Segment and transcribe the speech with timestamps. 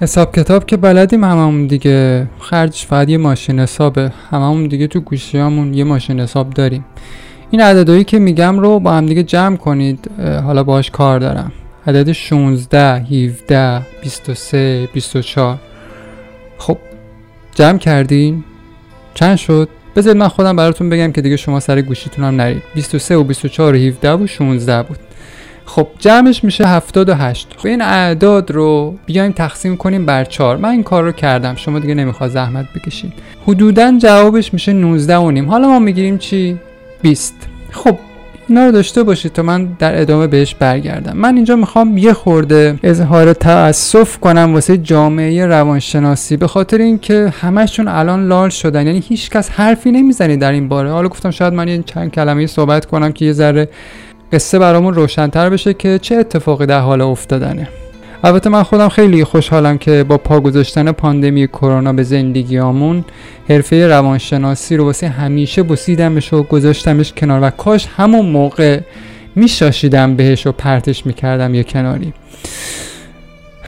[0.00, 2.26] حساب کتاب که بلدیم هممون دیگه.
[2.40, 4.12] خرجش فقط یه ماشین حسابه.
[4.30, 6.84] هممون دیگه تو گوشیامون یه ماشین حساب داریم.
[7.50, 10.10] این عددهایی که میگم رو با هم دیگه جمع کنید.
[10.44, 11.52] حالا باش کار دارم.
[11.86, 15.58] عدد 16 17 23 24
[16.58, 16.78] خب
[17.54, 18.44] جمع کردین.
[19.14, 22.62] چند شد؟ بذارید من خودم براتون بگم که دیگه شما سر گوشیتون هم نرید.
[22.74, 24.98] 23 و 24 و 17 و 16 بود.
[25.66, 30.82] خب جمعش میشه 78 خب این اعداد رو بیایم تقسیم کنیم بر 4 من این
[30.82, 31.54] کار رو کردم.
[31.56, 33.12] شما دیگه نمی‌خواد زحمت بکشید.
[33.46, 35.50] حدودا جوابش میشه 19 و نیم.
[35.50, 36.58] حالا ما می‌گیریم چی؟
[37.02, 37.34] 20
[37.70, 37.98] خب
[38.48, 41.16] اینا رو داشته باشید تا من در ادامه بهش برگردم.
[41.16, 47.88] من اینجا می‌خوام یه خورده اظهار تاسف کنم واسه جامعه روانشناسی به خاطر اینکه همشون
[47.88, 48.86] الان لال شدن.
[48.86, 50.90] یعنی هیچکس حرفی نمی‌زنه در این باره.
[50.90, 53.68] حالا گفتم شاید من یه چند کلمه صحبت کنم که یه ذره
[54.34, 57.68] قصه برامون روشنتر بشه که چه اتفاقی در حال افتادنه.
[58.24, 63.04] البته من خودم خیلی خوشحالم که با پا گذاشتن پاندمی کرونا به زندگیامون
[63.48, 68.80] حرفه روانشناسی رو واسه همیشه بسیدمش و گذاشتمش کنار و کاش همون موقع
[69.36, 72.12] میشاشیدم بهش و پرتش می‌کردم یه کناری.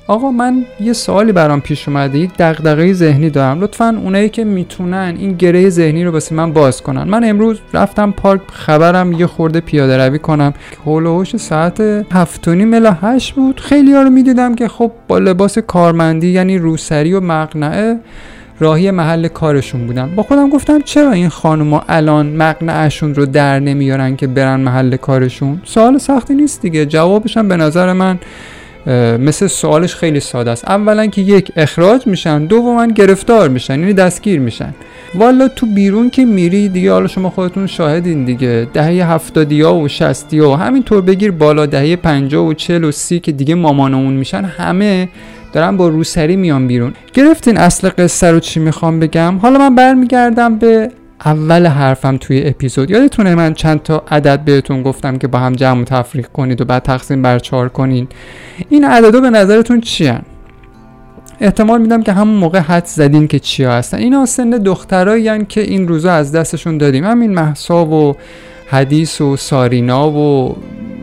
[0.09, 2.19] آقا من یه سوالی برام پیش اومده.
[2.19, 3.61] یک دغدغه ذهنی دارم.
[3.61, 7.03] لطفا اونایی که می‌تونن این گره ذهنی رو واسه من باز کنن.
[7.03, 10.55] من امروز رفتم پارک خبرم یه خورده پیاده روی کنم.
[10.87, 11.81] هول ساعت
[12.13, 13.61] هفت و نیم الی هشت بود.
[13.61, 17.97] خیلی ها رو می‌دیدم که خب با لباس کارمندی یعنی روسری و مقنعه
[18.61, 20.15] راهی محل کارشون بودن.
[20.15, 25.61] با خودم گفتم چرا این خانوما الان مقنعشون رو در نمیارن که برن محل کارشون؟
[25.65, 26.87] سوال سختی نیست دیگه.
[26.87, 28.19] جوابش هم به نظر من
[29.19, 30.69] مثل سوالش خیلی ساده است.
[30.69, 34.75] اولا که یک اخراج میشن دوما گرفتار میشن یعنی دستگیر میشن.
[35.15, 38.69] والا تو بیرون که میری دیگه حالا شما خودتون شاهدین دیگه.
[38.75, 43.21] دهه هفتادی ها و شستی ها همینطور بگیر بالا دهه پنجاه و چل و سی
[43.21, 45.09] که دیگه مامانمون میشن همه
[45.53, 46.93] دارن با روسری میان بیرون.
[47.15, 50.91] گرفتین اصل قصه رو چی می‌خوام بگم؟ حالا من برمیگردم به
[51.25, 52.91] اول حرفم توی اپیزود.
[52.91, 56.65] یادتونه من چند تا عدد بهتون گفتم که با هم جمع و تفریق کنید و
[56.65, 58.13] بعد تقسیم بر چهار کنید
[58.69, 60.13] این عددا به نظرتون چی؟
[61.41, 63.99] احتمال میدم که همون موقع حد زدین که چیا هستن.
[63.99, 67.05] اینا سن دخترایی که این روزا از دستشون دادیم.
[67.05, 68.17] همین محسا و
[68.69, 70.57] حدیث و سارینا و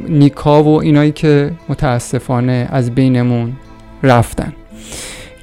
[0.10, 3.54] نیکا و اینایی که متاسفانه از بینمون
[4.04, 4.54] رفتن.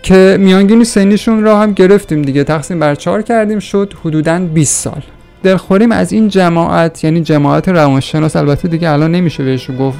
[0.02, 2.44] که میانگین سنیشون را هم گرفتیم دیگه.
[2.44, 5.02] تقسیم بر چهار کردیم شد حدودا 20 سال.
[5.42, 9.98] دلخوریم از این جماعت یعنی جماعت روانشناس البته دیگه الان نمیشه بهش گفت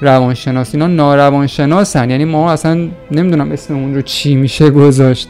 [0.00, 2.10] روانشناس اینا ناروانشناسن.
[2.10, 5.28] یعنی ما اصلا نمی‌دونم اسم اون رو چی میشه گذاشت.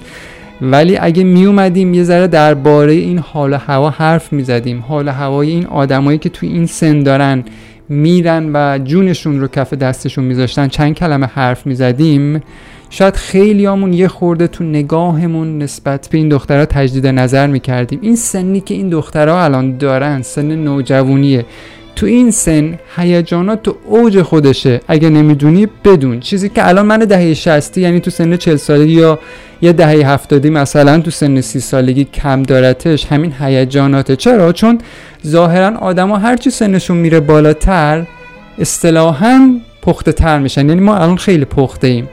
[0.61, 4.85] ولی اگه می اومدیم یه ذره درباره این حال و هوا حرف می‌زدیم.
[4.89, 7.45] حال و هوای این آدمایی که توی این سن دارن
[7.89, 12.43] میرن و جونشون رو کف دستشون میذاشتن چند کلمه حرف می‌زدیم.
[12.91, 17.99] شاید خیلی همون یه خورده تو نگاهمون نسبت به این دخترها تجدید نظر می‌کردیم.
[18.03, 21.47] این سنی که این دخترها الان دارن سن نوجوانیه.
[21.97, 24.81] تو این سن هیجانات تو اوج خودشه.
[24.89, 26.21] اگه نمی‌دونی بدون.
[26.21, 29.19] چیزی که الان من دهه 60 یعنی تو سن 40 سالگی یا
[29.63, 34.17] یه دهه 70 مثلا تو سن 30 سالگی کم دارتش همین هیجاناته.
[34.17, 34.79] چرا؟ چون
[35.27, 38.07] ظاهرا آدما هرچی سنشون میره بالاتر
[38.59, 40.69] اصطلاحا پخته تر میشن.
[40.69, 42.09] یعنی ما الان خیلی پخته ایم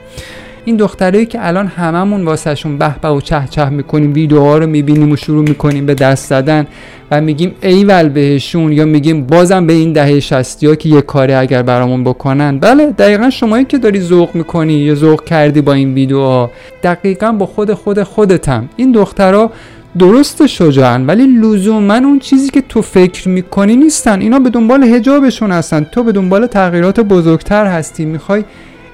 [0.66, 5.12] این دخترایی که الان هممون واسهشون به به و چه چه می‌کنیم ویدیوها رو می‌بینیم
[5.12, 6.66] و شروع می‌کنیم به دست زدن
[7.10, 11.32] و میگیم ایول بهشون یا میگیم بازم به این دهه شستی ها که یه کاری
[11.32, 12.58] اگر برامون بکنن.
[12.58, 16.50] بله دقیقا شمایی که داری ذوق می‌کنی یا ذوق کردی با این ویدیوها
[16.82, 18.68] دقیقا با خود خود خودتم.
[18.76, 19.52] این دخترها
[19.98, 24.20] درست شجاعن ولی لزوما اون چیزی که تو فکر می‌کنی نیستن.
[24.20, 25.86] اینا به دنبال هجابشون هستن.
[25.92, 28.04] تو به دنبال تغییرات بزرگتر هستی.
[28.04, 28.44] می‌خوای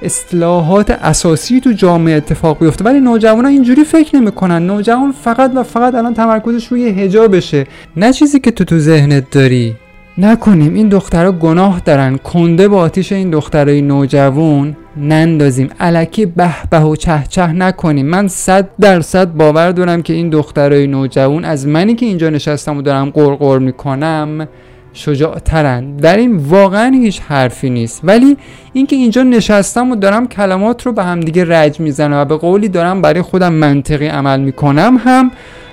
[0.03, 2.85] اصلاحات اساسی تو جامعه اتفاق بیفته.
[2.85, 4.67] ولی نوجوانان اینجوری فکر نمی‌کنن.
[4.67, 9.75] نوجوان فقط و فقط الان تمرکزش روی حجابشه نه چیزی که تو تو ذهنت داری.
[10.19, 12.17] نکنیم این دخترها گناه دارن.
[12.17, 14.77] کنده با آتیش این دخترای نوجوان.
[14.97, 15.69] نندازیم.
[15.81, 18.07] علکی به به و چه چه نکنیم.
[18.07, 22.83] من صد درصد باور دارم که این دخترای نوجوان از منی که اینجا نشستم و
[22.83, 24.49] دارم قرقر می‌کنم.
[24.93, 25.97] شجاعترن.
[25.97, 28.01] در این واقعا هیچ حرفی نیست.
[28.05, 28.37] ولی
[28.73, 32.69] اینکه اینجا نشستم و دارم کلمات رو به هم دیگه رج می‌زنم و به قولی
[32.69, 35.31] دارم برای خودم منطقی عمل می‌کنم هم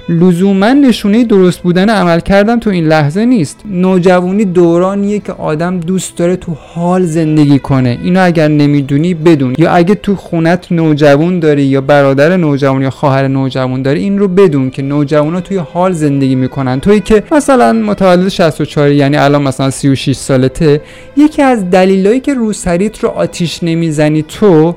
[0.10, 3.60] لزوما نشونه درست بودن عمل کردن تو این لحظه نیست.
[3.66, 8.00] نوجوانی دورانیه که آدم دوست داره تو حال زندگی کنه.
[8.04, 9.56] اینو اگر نمی‌دونی بدون.
[9.58, 14.28] یا اگه تو خونت نوجوان داری یا برادر نوجوان یا خواهر نوجوان داری این رو
[14.28, 16.80] بدون که نوجوانا توی حال زندگی می‌کنن.
[16.80, 20.82] توی که مثلا متولد 64 یعنی الان مثلا 36 سالته
[21.18, 24.76] یکی از دلایلی که روسریت رو آتیش نمی‌زنی تو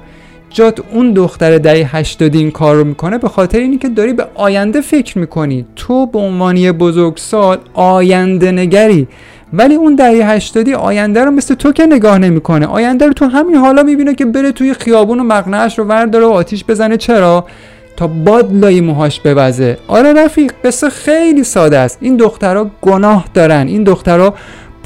[0.53, 4.27] جات اون دختر دهه 80 این کار رو می‌کنه به خاطر اینی که داری به
[4.35, 5.67] آینده فکر می‌کنی.
[5.77, 9.09] تو به عنوانی بزرگسال آینده نگری
[9.53, 12.67] ولی اون دهه 80 آینده رو مثل تو که نگاه نمی‌کنه.
[12.67, 16.31] آینده رو تو همین حالا می‌بینه که بره توی خیابون و مقنعش رو ورداره و
[16.31, 16.97] آتیش بزنه.
[16.97, 17.45] چرا؟
[17.97, 19.79] تا باد لای موهاش بوزه.
[19.89, 21.99] آره رفیق قصه خیلی ساده است.
[22.01, 23.67] این دخترها گناه دارن.
[23.69, 24.35] این دخترها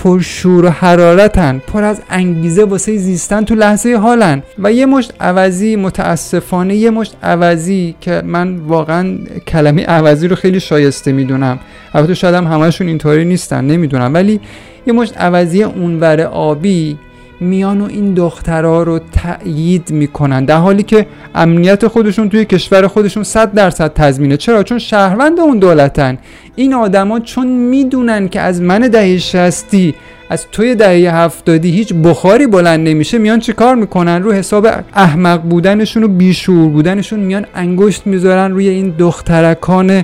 [0.07, 4.43] پرشور و حرارتن پر از انگیزه واسه زیستن تو لحظه حالن.
[4.59, 10.61] و یه مشت عوضی متاسفانه یه مشت عوضی که من واقعا کلمه عوضی رو خیلی
[10.61, 11.59] شایسته می‌دونم.
[11.95, 14.15] البته شاید هم همشون اینطوری نیستن نمی‌دونم.
[14.15, 14.41] ولی
[14.87, 16.99] یه مشت عوضی اونور آبی
[17.41, 23.23] میان و این دخترها رو تأیید می‌کنن در حالی که امنیت خودشون توی کشور خودشون
[23.23, 24.37] صد درصد تضمینه.
[24.37, 26.19] چرا؟ چون شهروند اون دولتن.
[26.57, 29.95] این آدما چون می‌دونن که از من دهه شستی
[30.31, 35.43] از توی دهه هفتادی هیچ بخاری بلند نمیشه میان چه کار می‌کنن؟ رو حساب احمق
[35.43, 40.03] بودنشون و بیشور بودنشون میان انگشت می‌ذارن روی این دخترکان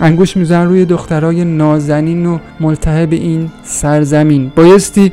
[0.00, 4.52] انگوش میزن روی دخترای نازنین و ملتهب این سرزمین.
[4.56, 5.12] بایستی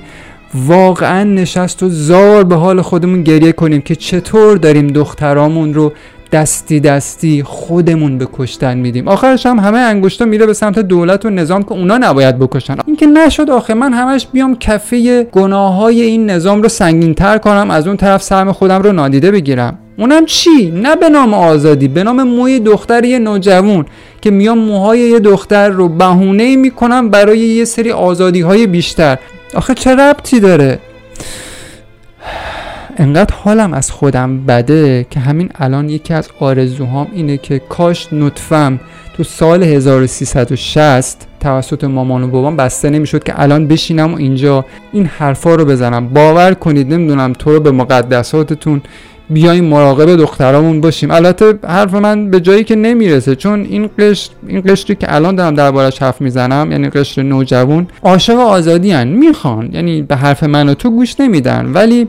[0.53, 5.93] واقعا نشست و زار به حال خودمون گریه کنیم که چطور داریم دخترامون رو
[6.31, 9.07] دستی دستی خودمون به کشتن میدیم.
[9.07, 12.75] آخرش هم همه انگشتا میره به سمت دولت و نظام که اونا نباید بکشن.
[12.85, 17.37] این که نشد آخه من همش بیام کفه گناه های این نظام رو سنگین تر
[17.37, 19.79] کنم از اون طرف سهم خودم رو نادیده بگیرم.
[19.97, 23.85] اونم چی؟ نه به نام آزادی به نام موی دختر یه نوجوان
[24.21, 29.17] که میام موهای یه دختر رو بهونه می‌کنم برای یه سری آزادی های بیشتر.
[29.53, 30.79] آخه چه ربطی داره؟
[33.01, 38.79] انقدر حالم از خودم بده که همین الان یکی از آرزوهام اینه که کاش نطفم
[39.13, 45.05] تو سال 1360 توسط مامان و بابام بسته نمی‌شد که الان بشینم و اینجا این
[45.05, 46.07] حرفا رو بزنم.
[46.07, 48.81] باور کنید نمی‌دونم تو رو به مقدساتتون
[49.29, 51.11] بیایم مراقب دخترامون باشیم.
[51.11, 55.55] البته حرف من به جایی که نمی‌رسه چون این قشر این قشری که الان دارم
[55.55, 59.07] دربارش حرف می‌زنم یعنی قشر نوجوان عاشق آزادی هن.
[59.07, 59.69] می‌خوان.
[59.73, 61.71] یعنی به حرف من و تو گوش نمیدن.
[61.73, 62.07] ولی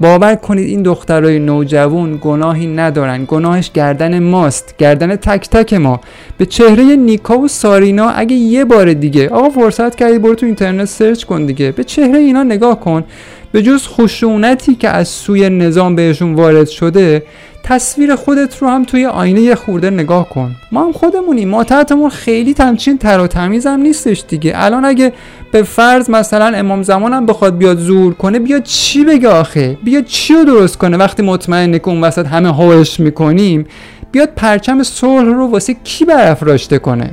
[0.00, 3.24] باور کنید این دخترای نوجوان گناهی ندارن.
[3.24, 6.00] گناهش گردن ماست گردن تک تک ما.
[6.38, 10.84] به چهره نیکا و سارینا اگه یه بار دیگه آقا فرصت کردی برو تو اینترنت
[10.84, 11.72] سرچ کن دیگه.
[11.72, 13.04] به چهره اینا نگاه کن.
[13.52, 17.22] به جز خشونتی که از سوی نظام بهشون وارد شده
[17.62, 20.56] تصویر خودت رو هم توی آینه یه خورده نگاه کن.
[20.72, 21.48] ما هم خودمونیم.
[21.48, 24.52] ما تحتمون خیلی تمچین تر و هم نیستش دیگه.
[24.54, 25.12] الان اگه
[25.52, 30.34] به فرض مثلا امام زمانم بخواد بیاد زور کنه بیاد چی بگه آخه؟ بیاد چی
[30.34, 33.66] رو درست کنه؟ وقتی مطمئنه که اون وسط همه هوش می‌کنیم
[34.12, 37.10] بیاد پرچم صلح رو واسه کی برافراشته کنه؟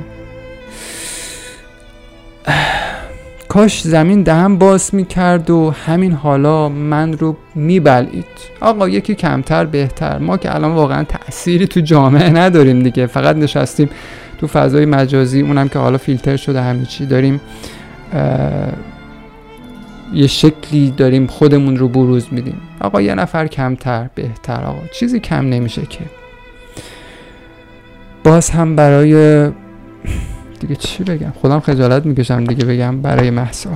[3.48, 8.24] کاش زمین دهم باز می‌کرد و همین حالا من رو میبلید
[8.60, 10.18] آقا یکی کمتر بهتر.
[10.18, 13.06] ما که الان واقعا تأثیری تو جامعه نداریم دیگه.
[13.06, 13.90] فقط نشستیم
[14.38, 17.40] تو فضای مجازی اونم که حالا فیلتر شده همه چی داریم
[20.14, 22.60] یه شکلی داریم خودمون رو بروز میدیم.
[22.80, 24.64] آقا یه نفر کمتر بهتر.
[24.64, 26.00] آقا چیزی کم نمیشه که.
[28.24, 29.50] باز هم برای
[30.58, 33.70] دیگه چی بگم؟ خودم خجالت می‌کشم دیگه بگم برای محسا.